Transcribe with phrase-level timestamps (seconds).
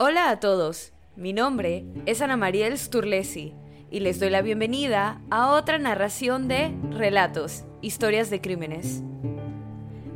[0.00, 3.56] Hola a todos, mi nombre es Ana Mariel Sturlesi
[3.90, 9.02] y les doy la bienvenida a otra narración de Relatos, Historias de Crímenes.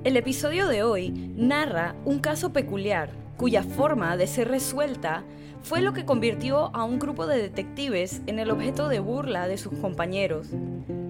[0.04, 5.24] El episodio de hoy narra un caso peculiar cuya forma de ser resuelta
[5.62, 9.58] fue lo que convirtió a un grupo de detectives en el objeto de burla de
[9.58, 10.46] sus compañeros.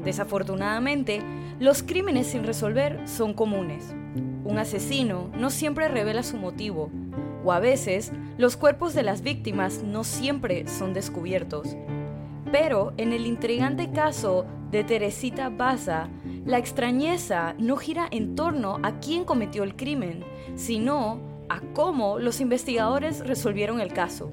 [0.02, 1.22] Desafortunadamente,
[1.60, 3.94] los crímenes sin resolver son comunes.
[4.44, 6.90] Un asesino no siempre revela su motivo,
[7.44, 11.76] o a veces los cuerpos de las víctimas no siempre son descubiertos.
[12.50, 16.08] Pero en el intrigante caso de Teresita Baza,
[16.44, 20.24] la extrañeza no gira en torno a quién cometió el crimen,
[20.54, 24.32] sino a cómo los investigadores resolvieron el caso.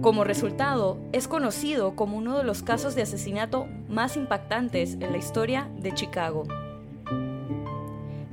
[0.00, 5.18] Como resultado, es conocido como uno de los casos de asesinato más impactantes en la
[5.18, 6.44] historia de Chicago.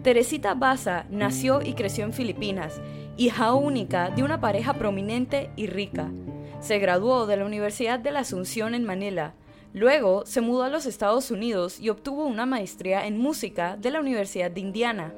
[0.09, 2.81] Teresita Baza nació y creció en Filipinas,
[3.15, 6.09] hija única de una pareja prominente y rica.
[6.61, 9.35] Se graduó de la Universidad de la Asunción en Manila.
[9.71, 13.99] Luego se mudó a los Estados Unidos y obtuvo una maestría en música de la
[13.99, 15.13] Universidad de Indiana.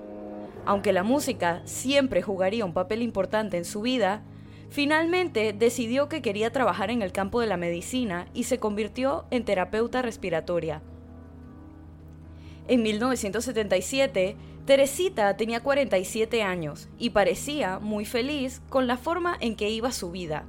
[0.66, 4.24] Aunque la música siempre jugaría un papel importante en su vida,
[4.72, 9.46] finalmente decidió que quería trabajar en el campo de la medicina y se convirtió en
[9.46, 10.82] terapeuta respiratoria.
[12.68, 19.70] En 1977, Teresita tenía 47 años y parecía muy feliz con la forma en que
[19.72, 20.45] iba su vida.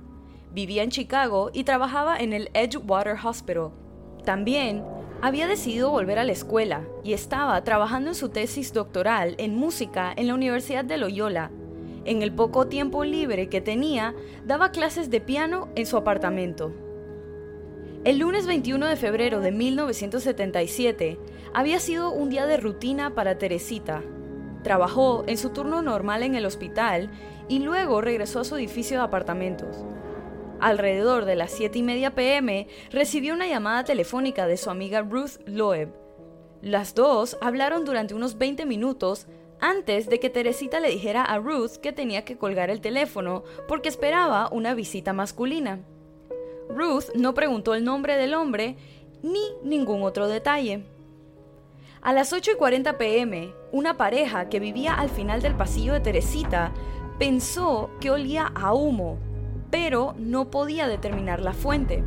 [0.52, 3.70] Vivía en Chicago y trabajaba en el Edgewater Hospital.
[4.24, 4.84] También
[5.22, 10.12] había decidido volver a la escuela y estaba trabajando en su tesis doctoral en música
[10.14, 11.50] en la Universidad de Loyola.
[12.04, 16.74] En el poco tiempo libre que tenía, daba clases de piano en su apartamento.
[18.05, 21.20] El lunes 21 de febrero de 1977
[21.55, 24.03] había sido un día de rutina para Teresita.
[24.64, 27.12] Trabajó en su turno normal en el hospital
[27.48, 29.84] y luego regresó a su edificio de apartamentos.
[30.59, 35.39] Alrededor de las 7 y media pm recibió una llamada telefónica de su amiga Ruth
[35.47, 35.94] Loeb.
[36.61, 39.28] Las dos hablaron durante unos 20 minutos
[39.60, 43.88] antes de que Teresita le dijera a Ruth que tenía que colgar el teléfono porque
[43.88, 45.84] esperaba una visita masculina.
[46.75, 48.77] Ruth no preguntó el nombre del hombre
[49.22, 50.84] ni ningún otro detalle.
[52.00, 56.00] A las 8 y 40 pm, una pareja que vivía al final del pasillo de
[56.00, 56.72] Teresita
[57.19, 59.19] pensó que olía a humo,
[59.71, 62.03] pero no podía determinar la fuente.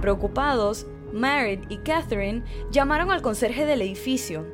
[0.00, 4.46] Preocupados, Merritt y Catherine llamaron al conserje del edificio.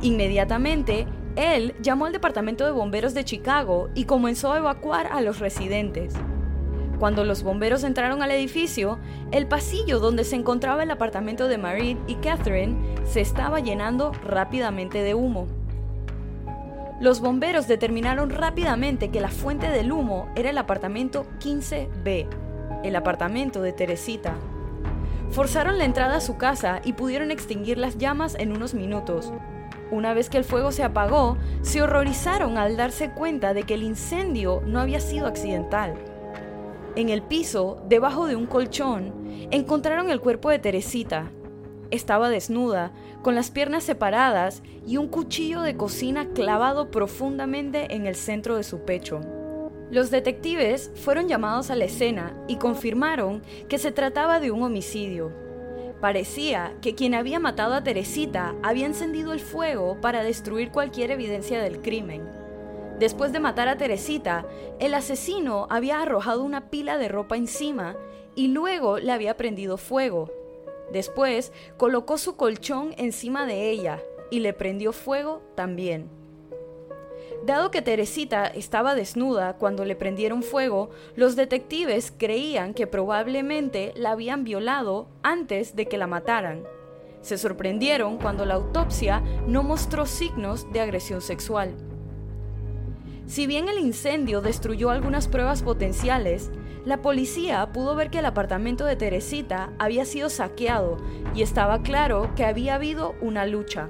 [0.00, 5.40] Inmediatamente, él llamó al Departamento de Bomberos de Chicago y comenzó a evacuar a los
[5.40, 6.14] residentes.
[7.00, 8.98] Cuando los bomberos entraron al edificio,
[9.32, 15.02] el pasillo donde se encontraba el apartamento de Marie y Catherine se estaba llenando rápidamente
[15.02, 15.46] de humo.
[17.00, 22.28] Los bomberos determinaron rápidamente que la fuente del humo era el apartamento 15B,
[22.84, 24.34] el apartamento de Teresita.
[25.30, 29.32] Forzaron la entrada a su casa y pudieron extinguir las llamas en unos minutos.
[29.90, 33.84] Una vez que el fuego se apagó, se horrorizaron al darse cuenta de que el
[33.84, 35.94] incendio no había sido accidental.
[36.96, 39.12] En el piso, debajo de un colchón,
[39.52, 41.30] encontraron el cuerpo de Teresita.
[41.90, 42.92] Estaba desnuda,
[43.22, 48.64] con las piernas separadas y un cuchillo de cocina clavado profundamente en el centro de
[48.64, 49.20] su pecho.
[49.90, 55.32] Los detectives fueron llamados a la escena y confirmaron que se trataba de un homicidio.
[56.00, 61.62] Parecía que quien había matado a Teresita había encendido el fuego para destruir cualquier evidencia
[61.62, 62.39] del crimen.
[63.00, 64.44] Después de matar a Teresita,
[64.78, 67.96] el asesino había arrojado una pila de ropa encima
[68.34, 70.30] y luego le había prendido fuego.
[70.92, 76.10] Después colocó su colchón encima de ella y le prendió fuego también.
[77.46, 84.10] Dado que Teresita estaba desnuda cuando le prendieron fuego, los detectives creían que probablemente la
[84.10, 86.64] habían violado antes de que la mataran.
[87.22, 91.89] Se sorprendieron cuando la autopsia no mostró signos de agresión sexual.
[93.30, 96.50] Si bien el incendio destruyó algunas pruebas potenciales,
[96.84, 100.96] la policía pudo ver que el apartamento de Teresita había sido saqueado
[101.32, 103.88] y estaba claro que había habido una lucha.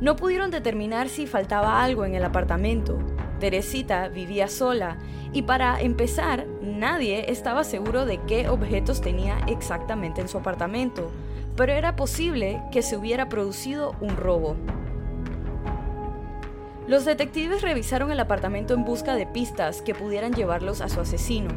[0.00, 2.98] No pudieron determinar si faltaba algo en el apartamento.
[3.38, 4.98] Teresita vivía sola
[5.32, 11.12] y para empezar nadie estaba seguro de qué objetos tenía exactamente en su apartamento,
[11.54, 14.56] pero era posible que se hubiera producido un robo.
[16.88, 21.50] Los detectives revisaron el apartamento en busca de pistas que pudieran llevarlos a su asesino,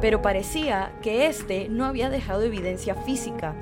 [0.00, 3.56] pero parecía que éste no había dejado evidencia física.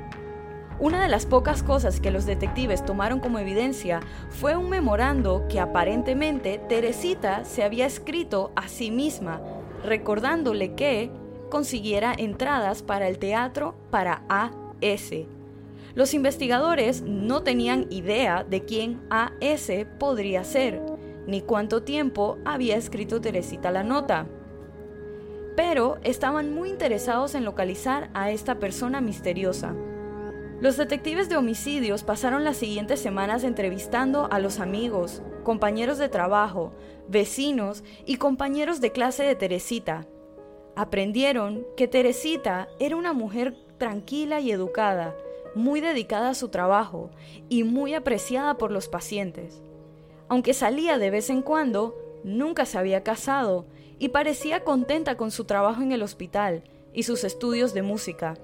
[0.79, 5.59] Una de las pocas cosas que los detectives tomaron como evidencia fue un memorando que
[5.59, 9.41] aparentemente Teresita se había escrito a sí misma,
[9.83, 11.11] recordándole que
[11.49, 15.13] consiguiera entradas para el teatro para AS.
[15.95, 20.83] Los investigadores no tenían idea de quién AS podría ser,
[21.27, 24.27] ni cuánto tiempo había escrito Teresita la nota.
[25.57, 29.75] Pero estaban muy interesados en localizar a esta persona misteriosa.
[30.61, 36.73] Los detectives de homicidios pasaron las siguientes semanas entrevistando a los amigos, compañeros de trabajo,
[37.09, 40.07] vecinos y compañeros de clase de Teresita.
[40.75, 45.15] Aprendieron que Teresita era una mujer tranquila y educada,
[45.55, 47.11] muy dedicada a su trabajo
[47.49, 49.63] y muy apreciada por los pacientes.
[50.29, 51.95] Aunque salía de vez en cuando,
[52.25, 53.67] nunca se había casado
[53.99, 58.35] y parecía contenta con su trabajo en el hospital y sus estudios de música.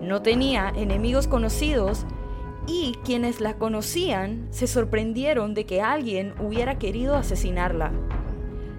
[0.00, 2.06] No tenía enemigos conocidos
[2.66, 7.92] y quienes la conocían se sorprendieron de que alguien hubiera querido asesinarla.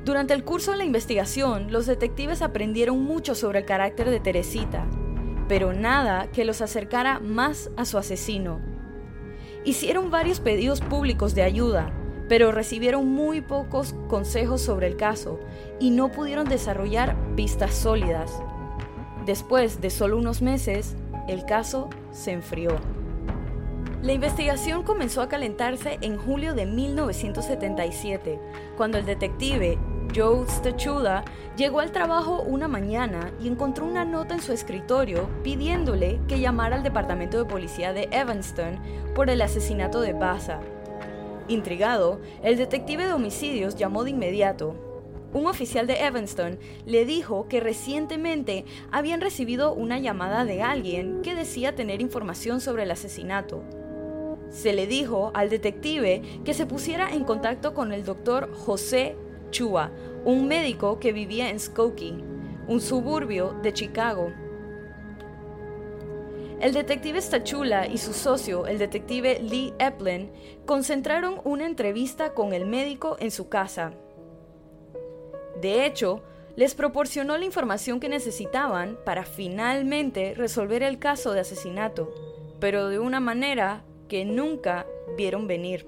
[0.05, 4.87] Durante el curso de la investigación, los detectives aprendieron mucho sobre el carácter de Teresita,
[5.47, 8.61] pero nada que los acercara más a su asesino.
[9.63, 11.93] Hicieron varios pedidos públicos de ayuda,
[12.31, 15.37] pero recibieron muy pocos consejos sobre el caso
[15.81, 18.41] y no pudieron desarrollar pistas sólidas.
[19.25, 20.95] Después de solo unos meses,
[21.27, 22.77] el caso se enfrió.
[24.01, 28.39] La investigación comenzó a calentarse en julio de 1977,
[28.77, 29.77] cuando el detective
[30.15, 31.25] Joe Stachuda
[31.57, 36.77] llegó al trabajo una mañana y encontró una nota en su escritorio pidiéndole que llamara
[36.77, 38.79] al departamento de policía de Evanston
[39.13, 40.61] por el asesinato de Baza.
[41.51, 44.73] Intrigado, el detective de homicidios llamó de inmediato,
[45.33, 51.35] un oficial de Evanston le dijo que recientemente habían recibido una llamada de alguien que
[51.35, 53.63] decía tener información sobre el asesinato.
[54.49, 59.17] Se le dijo al detective que se pusiera en contacto con el doctor José
[59.49, 59.91] Chua,
[60.23, 62.23] un médico que vivía en Skokie,
[62.69, 64.31] un suburbio de Chicago.
[66.61, 70.31] El detective Stachula y su socio, el detective Lee Eplin,
[70.65, 73.93] concentraron una entrevista con el médico en su casa,
[75.61, 76.23] de hecho,
[76.55, 82.11] les proporcionó la información que necesitaban para finalmente resolver el caso de asesinato,
[82.59, 85.85] pero de una manera que nunca vieron venir.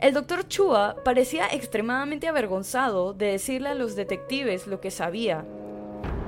[0.00, 5.44] El doctor Chua parecía extremadamente avergonzado de decirle a los detectives lo que sabía.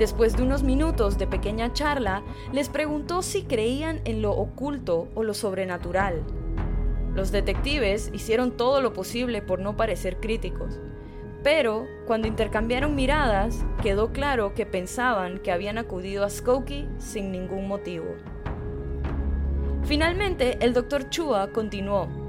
[0.01, 2.23] Después de unos minutos de pequeña charla,
[2.55, 6.25] les preguntó si creían en lo oculto o lo sobrenatural.
[7.15, 10.81] Los detectives hicieron todo lo posible por no parecer críticos,
[11.43, 17.69] pero cuando intercambiaron miradas, quedó claro que pensaban que habían acudido a Skokie sin ningún
[17.69, 18.07] motivo.
[19.85, 22.20] Finalmente, el doctor Chua continuó.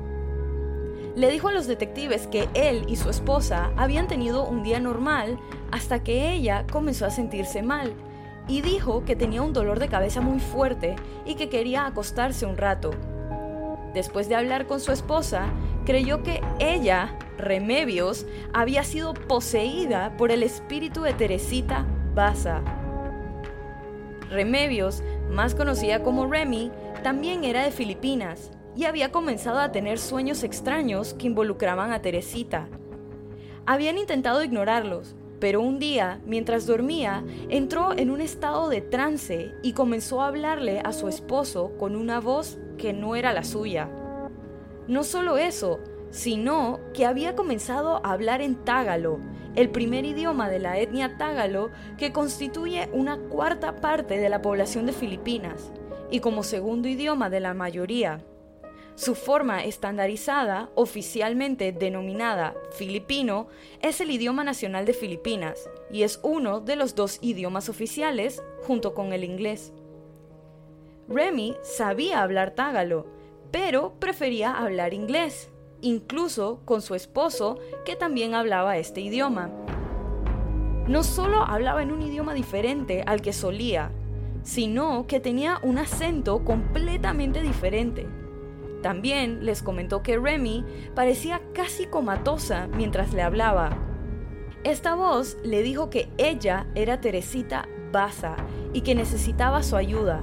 [1.15, 5.37] Le dijo a los detectives que él y su esposa habían tenido un día normal
[5.71, 7.93] hasta que ella comenzó a sentirse mal
[8.47, 12.55] y dijo que tenía un dolor de cabeza muy fuerte y que quería acostarse un
[12.55, 12.91] rato.
[13.93, 15.47] Después de hablar con su esposa,
[15.85, 21.85] creyó que ella, Remedios, había sido poseída por el espíritu de Teresita
[22.15, 22.61] Baza.
[24.29, 26.71] Remedios, más conocida como Remy,
[27.03, 32.67] también era de Filipinas y había comenzado a tener sueños extraños que involucraban a Teresita.
[33.65, 39.73] Habían intentado ignorarlos, pero un día, mientras dormía, entró en un estado de trance y
[39.73, 43.89] comenzó a hablarle a su esposo con una voz que no era la suya.
[44.87, 45.79] No solo eso,
[46.11, 49.19] sino que había comenzado a hablar en tágalo,
[49.55, 54.85] el primer idioma de la etnia tágalo que constituye una cuarta parte de la población
[54.85, 55.71] de Filipinas,
[56.09, 58.19] y como segundo idioma de la mayoría.
[59.01, 63.47] Su forma estandarizada, oficialmente denominada filipino,
[63.81, 68.93] es el idioma nacional de Filipinas y es uno de los dos idiomas oficiales junto
[68.93, 69.73] con el inglés.
[71.07, 73.07] Remy sabía hablar tágalo,
[73.49, 75.49] pero prefería hablar inglés,
[75.81, 79.49] incluso con su esposo que también hablaba este idioma.
[80.87, 83.91] No solo hablaba en un idioma diferente al que solía,
[84.43, 88.20] sino que tenía un acento completamente diferente.
[88.81, 93.77] También les comentó que Remy parecía casi comatosa mientras le hablaba.
[94.63, 98.35] Esta voz le dijo que ella era Teresita Baza
[98.73, 100.21] y que necesitaba su ayuda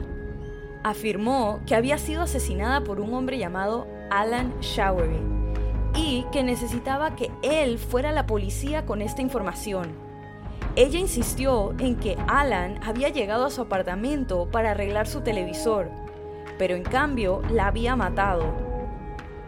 [0.82, 5.20] afirmó que había sido asesinada por un hombre llamado Alan Showery
[5.94, 9.92] y que necesitaba que él fuera la policía con esta información.
[10.76, 15.90] Ella insistió en que Alan había llegado a su apartamento para arreglar su televisor,
[16.58, 18.52] pero en cambio la había matado.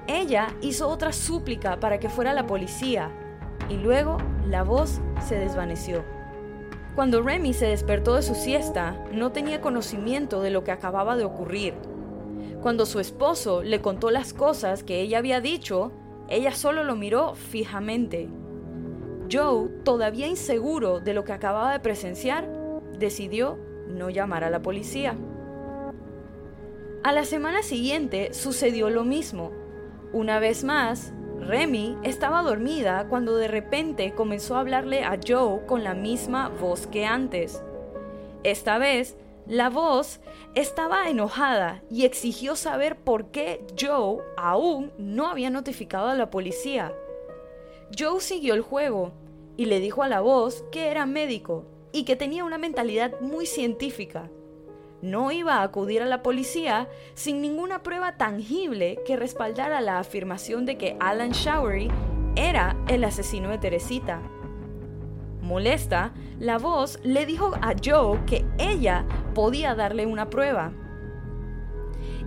[0.06, 3.10] Ella hizo otra súplica para que fuera la policía
[3.68, 6.02] y luego la voz se desvaneció.
[6.94, 11.24] Cuando Remy se despertó de su siesta, no tenía conocimiento de lo que acababa de
[11.24, 11.74] ocurrir.
[12.62, 15.92] Cuando su esposo le contó las cosas que ella había dicho,
[16.28, 18.28] ella solo lo miró fijamente.
[19.32, 22.48] Joe, todavía inseguro de lo que acababa de presenciar,
[22.98, 23.56] decidió
[23.88, 25.16] no llamar a la policía.
[27.02, 29.52] A la semana siguiente sucedió lo mismo.
[30.12, 35.82] Una vez más, Remy estaba dormida cuando de repente comenzó a hablarle a Joe con
[35.82, 37.62] la misma voz que antes.
[38.42, 39.16] Esta vez,
[39.46, 40.20] la voz
[40.54, 46.92] estaba enojada y exigió saber por qué Joe aún no había notificado a la policía.
[47.98, 49.12] Joe siguió el juego
[49.56, 53.46] y le dijo a la voz que era médico y que tenía una mentalidad muy
[53.46, 54.28] científica
[55.02, 60.66] no iba a acudir a la policía sin ninguna prueba tangible que respaldara la afirmación
[60.66, 61.90] de que Alan Showery
[62.36, 64.20] era el asesino de Teresita.
[65.40, 69.04] Molesta, la voz le dijo a Joe que ella
[69.34, 70.72] podía darle una prueba.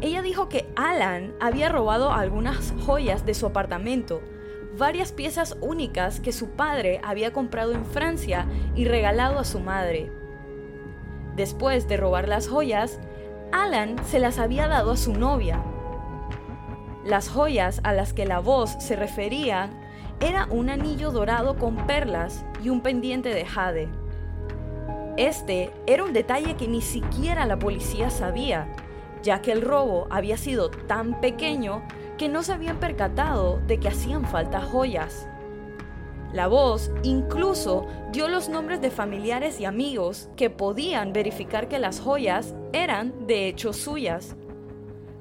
[0.02, 4.22] Ella dijo que Alan había robado algunas joyas de su apartamento,
[4.78, 10.23] varias piezas únicas que su padre había comprado en Francia y regalado a su madre.
[11.36, 13.00] Después de robar las joyas,
[13.52, 15.64] Alan se las había dado a su novia.
[17.06, 19.70] Las joyas a las que la voz se refería
[20.20, 23.90] era un anillo dorado con perlas y un pendiente de jade.
[25.18, 28.68] Este era un detalle que ni siquiera la policía sabía,
[29.22, 31.84] ya que el robo había sido tan pequeño
[32.18, 35.28] que no se habían percatado de que hacían falta joyas.
[36.34, 42.00] La voz incluso dio los nombres de familiares y amigos que podían verificar que las
[42.00, 44.36] joyas eran de hecho suyas.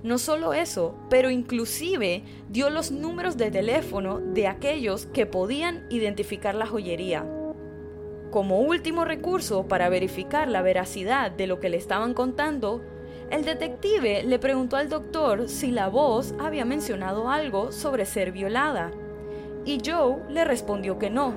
[0.03, 6.55] No solo eso, pero inclusive dio los números de teléfono de aquellos que podían identificar
[6.55, 7.27] la joyería.
[8.31, 12.81] Como último recurso para verificar la veracidad de lo que le estaban contando,
[13.31, 18.93] el detective le preguntó al doctor si la voz había mencionado algo sobre ser violada
[19.65, 21.35] y Joe le respondió que no.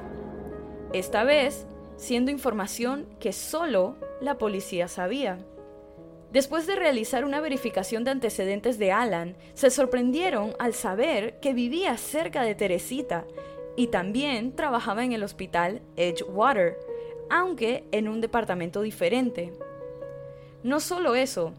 [0.94, 1.66] Esta vez,
[1.98, 5.40] siendo información que solo la policía sabía.
[6.32, 11.98] Después de realizar una verificación de antecedentes de Alan, se sorprendieron al saber que vivía
[11.98, 13.26] cerca de Teresita
[13.76, 16.78] y también trabajaba en el hospital Edgewater,
[17.30, 19.54] aunque en un departamento diferente.
[20.64, 21.54] No solo eso,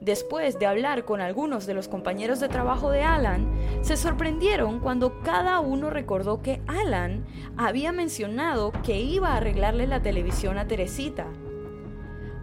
[0.00, 3.50] Después de hablar con algunos de los compañeros de trabajo de Alan,
[3.82, 7.26] se sorprendieron cuando cada uno recordó que Alan
[7.56, 11.26] había mencionado que iba a arreglarle la televisión a Teresita.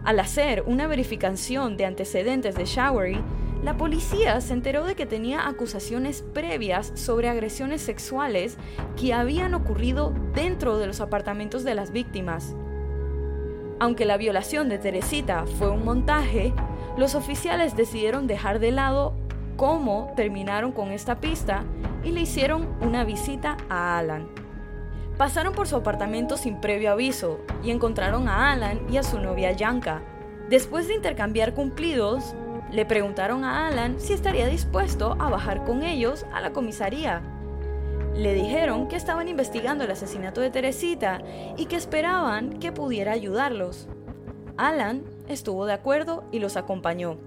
[0.04, 3.20] Al hacer una verificación de antecedentes de Showery,
[3.64, 8.58] la policía se enteró de que tenía acusaciones previas sobre agresiones sexuales
[9.00, 12.54] que habían ocurrido dentro de los apartamentos de las víctimas.
[13.78, 16.54] Aunque la violación de Teresita fue un montaje,
[16.96, 19.14] los oficiales decidieron dejar de lado
[19.56, 21.64] cómo terminaron con esta pista
[22.02, 24.28] y le hicieron una visita a Alan.
[25.18, 29.52] Pasaron por su apartamento sin previo aviso y encontraron a Alan y a su novia
[29.52, 30.02] Yanka.
[30.48, 32.34] Después de intercambiar cumplidos,
[32.72, 37.22] le preguntaron a Alan si estaría dispuesto a bajar con ellos a la comisaría.
[38.16, 41.20] Le dijeron que estaban investigando el asesinato de Teresita
[41.58, 43.88] y que esperaban que pudiera ayudarlos.
[44.56, 47.18] Alan estuvo de acuerdo y los acompañó.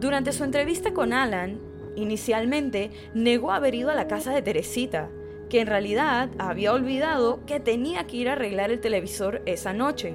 [0.00, 1.60] Durante su entrevista con Alan,
[1.96, 5.08] inicialmente negó haber ido a la casa de Teresita,
[5.48, 10.14] que en realidad había olvidado que tenía que ir a arreglar el televisor esa noche.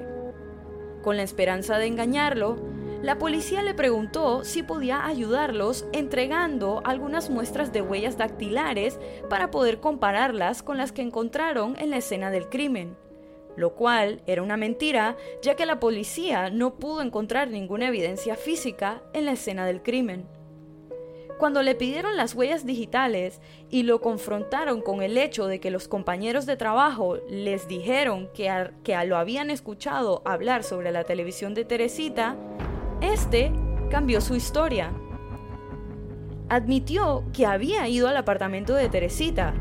[1.01, 2.57] Con la esperanza de engañarlo,
[3.03, 8.97] la policía le preguntó si podía ayudarlos entregando algunas muestras de huellas dactilares
[9.29, 12.95] para poder compararlas con las que encontraron en la escena del crimen
[13.55, 19.03] lo cual era una mentira, ya que la policía no pudo encontrar ninguna evidencia física
[19.13, 20.25] en la escena del crimen.
[21.37, 25.87] Cuando le pidieron las huellas digitales y lo confrontaron con el hecho de que los
[25.87, 31.65] compañeros de trabajo les dijeron que, que lo habían escuchado hablar sobre la televisión de
[31.65, 32.37] Teresita,
[33.03, 33.51] este
[33.89, 34.91] cambió su historia.
[36.49, 39.53] Admitió que había ido al apartamento de Teresita,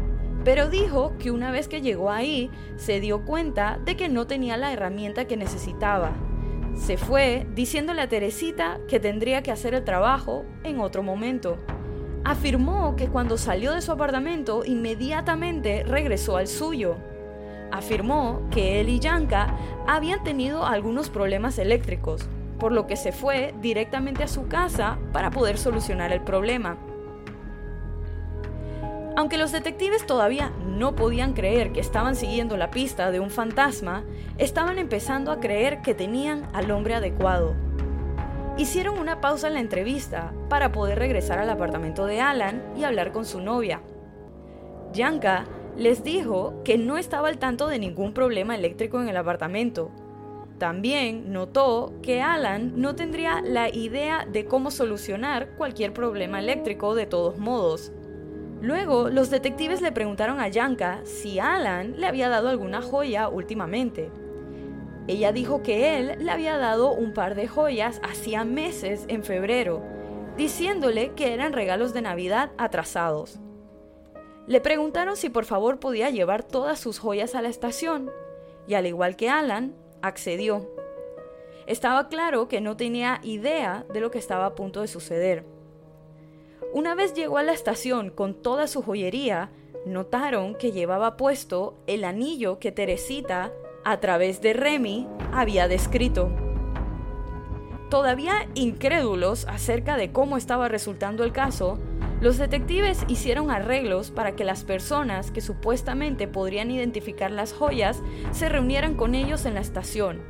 [0.44, 4.56] pero dijo que una vez que llegó ahí se dio cuenta de que no tenía
[4.56, 6.12] la herramienta que necesitaba.
[6.74, 11.58] Se fue diciéndole a Teresita que tendría que hacer el trabajo en otro momento.
[12.24, 16.96] Afirmó que cuando salió de su apartamento inmediatamente regresó al suyo.
[17.70, 19.56] Afirmó que él y Yanka
[19.86, 22.28] habían tenido algunos problemas eléctricos,
[22.58, 26.78] por lo que se fue directamente a su casa para poder solucionar el problema.
[29.14, 34.04] Aunque los detectives todavía no podían creer que estaban siguiendo la pista de un fantasma,
[34.38, 37.54] estaban empezando a creer que tenían al hombre adecuado.
[38.56, 43.12] Hicieron una pausa en la entrevista para poder regresar al apartamento de Alan y hablar
[43.12, 43.82] con su novia.
[44.92, 45.44] Yanka
[45.76, 49.90] les dijo que no estaba al tanto de ningún problema eléctrico en el apartamento.
[50.58, 57.06] También notó que Alan no tendría la idea de cómo solucionar cualquier problema eléctrico de
[57.06, 57.92] todos modos.
[58.60, 64.12] Luego, los detectives le preguntaron a Yanka si Alan le había dado alguna joya últimamente.
[65.08, 69.82] Ella dijo que él le había dado un par de joyas hacía meses en febrero,
[70.36, 73.40] diciéndole que eran regalos de Navidad atrasados.
[74.46, 78.12] Le preguntaron si por favor podía llevar todas sus joyas a la estación,
[78.68, 80.68] y al igual que Alan, accedió.
[81.66, 85.44] Estaba claro que no tenía idea de lo que estaba a punto de suceder.
[86.72, 89.50] Una vez llegó a la estación con toda su joyería,
[89.86, 93.52] notaron que llevaba puesto el anillo que Teresita,
[93.84, 96.30] a través de Remy, había descrito.
[97.92, 101.78] Todavía incrédulos acerca de cómo estaba resultando el caso,
[102.22, 108.48] los detectives hicieron arreglos para que las personas que supuestamente podrían identificar las joyas se
[108.48, 110.22] reunieran con ellos en la estación.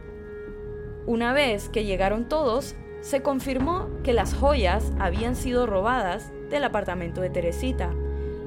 [1.07, 7.21] Una vez que llegaron todos, se confirmó que las joyas habían sido robadas del apartamento
[7.21, 7.95] de Teresita,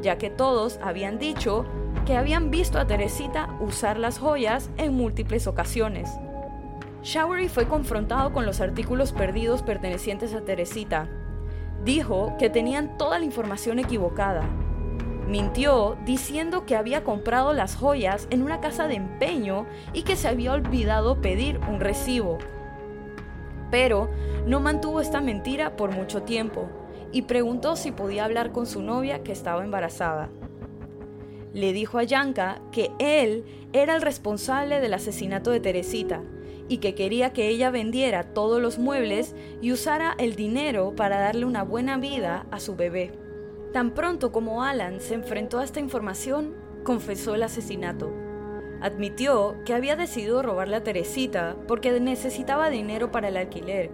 [0.01, 1.63] ya que todos habían dicho
[2.05, 6.09] que habían visto a Teresita usar las joyas en múltiples ocasiones.
[7.05, 11.07] Showery fue confrontado con los artículos perdidos pertenecientes a Teresita.
[11.83, 14.41] Dijo que tenían toda la información equivocada.
[15.27, 20.27] Mintió diciendo que había comprado las joyas en una casa de empeño y que se
[20.27, 22.39] había olvidado pedir un recibo.
[23.69, 24.09] Pero
[24.47, 26.69] no mantuvo esta mentira por mucho tiempo
[27.11, 30.29] y preguntó si podía hablar con su novia que estaba embarazada.
[31.53, 36.23] Le dijo a Yanka que él era el responsable del asesinato de Teresita
[36.67, 41.45] y que quería que ella vendiera todos los muebles y usara el dinero para darle
[41.45, 43.11] una buena vida a su bebé.
[43.73, 48.11] Tan pronto como Alan se enfrentó a esta información, confesó el asesinato.
[48.81, 53.91] Admitió que había decidido robarle a Teresita porque necesitaba dinero para el alquiler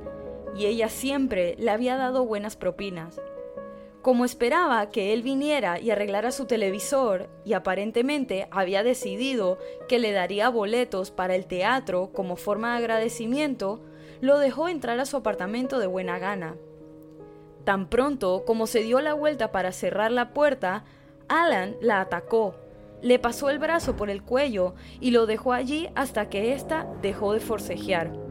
[0.56, 3.20] y ella siempre le había dado buenas propinas.
[4.02, 10.12] Como esperaba que él viniera y arreglara su televisor y aparentemente había decidido que le
[10.12, 13.80] daría boletos para el teatro como forma de agradecimiento,
[14.20, 16.56] lo dejó entrar a su apartamento de buena gana.
[17.64, 20.84] Tan pronto como se dio la vuelta para cerrar la puerta,
[21.28, 22.56] Alan la atacó,
[23.04, 27.34] le pasó el brazo por el cuello y lo dejó allí hasta que ésta dejó
[27.34, 28.31] de forcejear.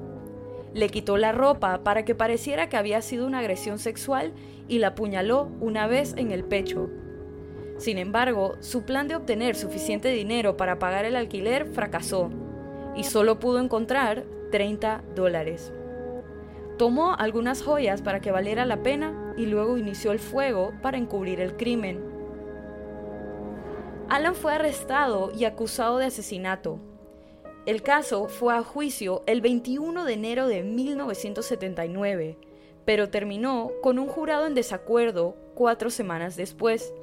[0.75, 4.33] Le quitó la ropa para que pareciera que había sido una agresión sexual
[4.69, 6.89] y la apuñaló una vez en el pecho.
[7.79, 12.31] Sin embargo, su plan de obtener suficiente dinero para pagar el alquiler fracasó
[12.95, 15.73] y solo pudo encontrar 30 dólares.
[16.77, 21.41] Tomó algunas joyas para que valiera la pena y luego inició el fuego para encubrir
[21.41, 22.01] el crimen.
[24.09, 26.81] Alan fue arrestado y acusado de asesinato,
[27.67, 32.39] el caso fue a juicio el 21 de enero de 1979,
[32.87, 36.95] pero terminó con un jurado en desacuerdo cuatro semanas después.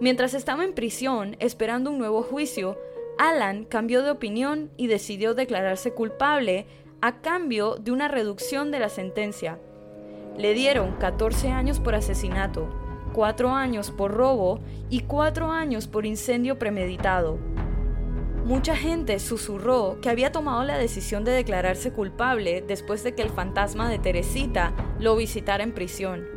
[0.00, 2.76] Mientras estaba en prisión esperando un nuevo juicio,
[3.16, 6.66] Alan cambió de opinión y decidió declararse culpable
[7.00, 9.58] a cambio de una reducción de la sentencia.
[10.36, 12.68] Le dieron 14 años por asesinato,
[13.14, 17.38] 4 años por robo y 4 años por incendio premeditado.
[18.46, 23.30] Mucha gente susurró que había tomado la decisión de declararse culpable después de que el
[23.30, 26.28] fantasma de Teresita lo visitara en prisión.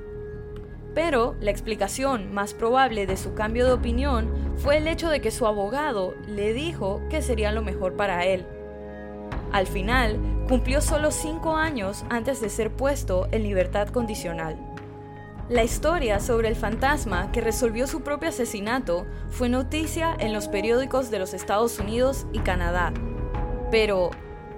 [0.96, 5.30] Pero la explicación más probable de su cambio de opinión fue el hecho de que
[5.30, 8.44] su abogado le dijo que sería lo mejor para él.
[9.52, 10.18] Al final,
[10.48, 14.58] cumplió solo cinco años antes de ser puesto en libertad condicional.
[15.50, 21.10] La historia sobre el fantasma que resolvió su propio asesinato fue noticia en los periódicos
[21.10, 22.94] de los Estados Unidos y Canadá.
[23.72, 24.12] Pero,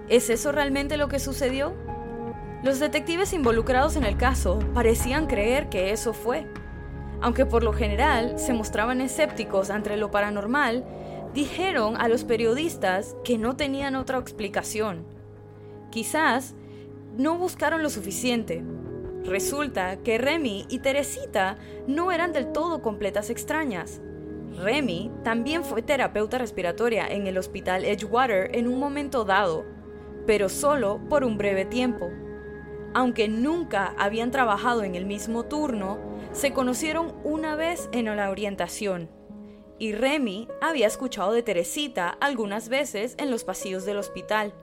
[0.10, 1.74] ¿es eso realmente lo que sucedió?
[2.62, 6.46] Los detectives involucrados en el caso parecían creer que eso fue.
[7.22, 10.84] Aunque por lo general se mostraban escépticos ante lo paranormal,
[11.34, 15.06] dijeron a los periodistas que no tenían otra explicación.
[15.90, 16.54] Quizás
[17.18, 18.62] no buscaron lo suficiente,
[19.24, 21.58] Resulta que Remy y Teresita
[21.88, 24.02] no eran del todo completas extrañas.
[24.58, 29.66] Remy también fue terapeuta respiratoria en el hospital Edgewater en un momento dado,
[30.26, 32.10] pero solo por un breve tiempo.
[32.94, 36.00] Aunque nunca habían trabajado en el mismo turno,
[36.32, 39.10] se conocieron una vez en la orientación.
[39.80, 44.54] y Remy había escuchado de Teresita algunas veces en los pasillos del hospital.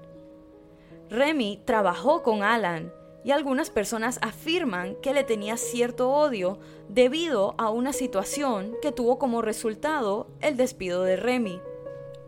[1.10, 2.92] Remy trabajó con Alan
[3.28, 9.18] y algunas personas afirman que le tenía cierto odio debido a una situación que tuvo
[9.18, 11.60] como resultado el despido de Remy.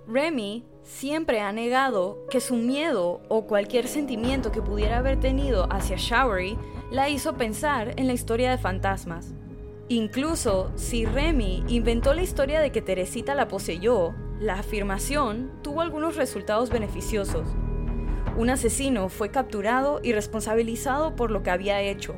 [0.07, 5.97] Remy siempre ha negado que su miedo o cualquier sentimiento que pudiera haber tenido hacia
[5.97, 6.59] Showery
[6.91, 9.33] la hizo pensar en la historia de fantasmas.
[9.89, 16.17] Incluso si Remy inventó la historia de que Teresita la poseyó, la afirmación tuvo algunos
[16.17, 17.49] resultados beneficiosos.
[18.37, 22.17] Un asesino fue capturado y responsabilizado por lo que había hecho,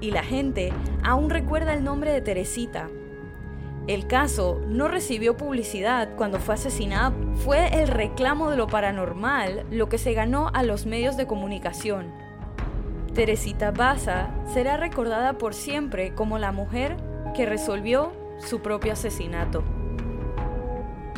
[0.00, 2.88] y la gente aún recuerda el nombre de Teresita.
[3.86, 9.88] El caso no recibió publicidad cuando fue asesinada, fue el reclamo de lo paranormal lo
[9.88, 12.12] que se ganó a los medios de comunicación.
[13.14, 16.96] Teresita Baza será recordada por siempre como la mujer
[17.34, 19.64] que resolvió su propio asesinato.